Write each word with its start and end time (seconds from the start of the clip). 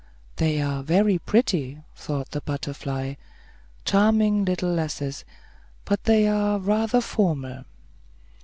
"They 0.37 0.59
are 0.59 0.81
very 0.81 1.19
pretty," 1.19 1.77
thought 1.95 2.31
the 2.31 2.41
butterfly; 2.41 3.13
"charming 3.85 4.43
little 4.45 4.71
lasses; 4.73 5.23
but 5.85 6.05
they 6.05 6.27
are 6.27 6.57
rather 6.57 7.01
formal." 7.01 7.65